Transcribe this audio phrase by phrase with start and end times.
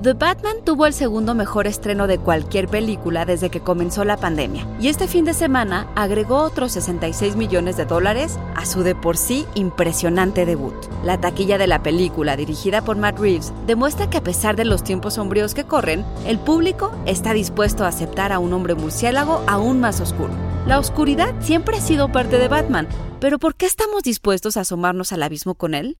[0.00, 4.64] The Batman tuvo el segundo mejor estreno de cualquier película desde que comenzó la pandemia,
[4.78, 9.16] y este fin de semana agregó otros 66 millones de dólares a su de por
[9.16, 10.72] sí impresionante debut.
[11.02, 14.84] La taquilla de la película, dirigida por Matt Reeves, demuestra que a pesar de los
[14.84, 19.80] tiempos sombríos que corren, el público está dispuesto a aceptar a un hombre murciélago aún
[19.80, 20.32] más oscuro.
[20.64, 22.86] La oscuridad siempre ha sido parte de Batman,
[23.18, 25.98] pero ¿por qué estamos dispuestos a asomarnos al abismo con él?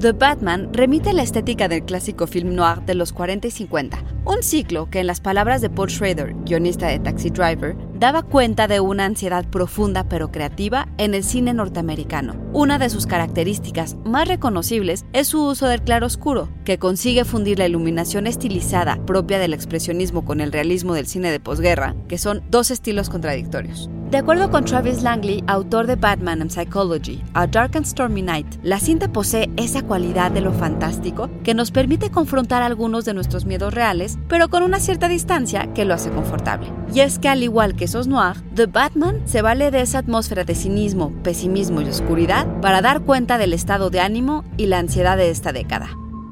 [0.00, 4.02] The Batman remite a la estética del clásico film noir de los 40 y 50,
[4.24, 8.66] un ciclo que en las palabras de Paul Schrader, guionista de Taxi Driver, daba cuenta
[8.66, 12.34] de una ansiedad profunda pero creativa en el cine norteamericano.
[12.52, 17.68] Una de sus características más reconocibles es su uso del claroscuro, que consigue fundir la
[17.68, 22.72] iluminación estilizada propia del expresionismo con el realismo del cine de posguerra, que son dos
[22.72, 23.88] estilos contradictorios.
[24.14, 28.46] De acuerdo con Travis Langley, autor de Batman and Psychology, A Dark and Stormy Night,
[28.62, 33.44] la cinta posee esa cualidad de lo fantástico que nos permite confrontar algunos de nuestros
[33.44, 36.68] miedos reales, pero con una cierta distancia que lo hace confortable.
[36.94, 40.44] Y es que al igual que esos noir, The Batman se vale de esa atmósfera
[40.44, 45.16] de cinismo, pesimismo y oscuridad para dar cuenta del estado de ánimo y la ansiedad
[45.16, 45.88] de esta década.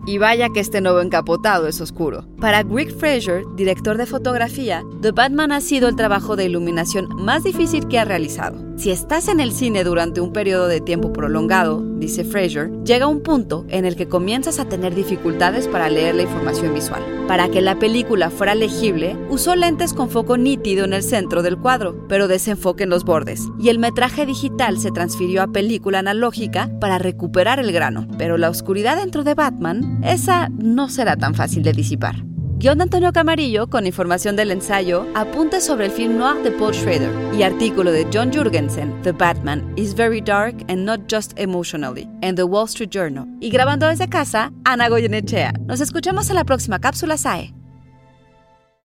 [0.07, 2.25] Y vaya que este nuevo encapotado es oscuro.
[2.41, 7.45] Para Greg Fraser, director de fotografía, The Batman ha sido el trabajo de iluminación más
[7.45, 8.72] difícil que ha realizado.
[8.77, 13.23] Si estás en el cine durante un periodo de tiempo prolongado, dice Fraser, llega un
[13.23, 17.03] punto en el que comienzas a tener dificultades para leer la información visual.
[17.29, 21.59] Para que la película fuera legible, usó lentes con foco nítido en el centro del
[21.59, 26.71] cuadro, pero desenfoque en los bordes, y el metraje digital se transfirió a película analógica
[26.81, 28.09] para recuperar el grano.
[28.19, 32.32] Pero la oscuridad dentro de Batman, esa no será tan fácil de disipar.
[32.63, 36.73] Guión de Antonio Camarillo con información del ensayo, apuntes sobre el film noir de Paul
[36.73, 42.09] Schrader y artículo de John Jurgensen, The Batman is very dark and not just emotionally,
[42.21, 43.27] en The Wall Street Journal.
[43.41, 45.55] Y grabando desde casa, Ana Goyenechea.
[45.67, 47.53] Nos escuchamos en la próxima cápsula SAE.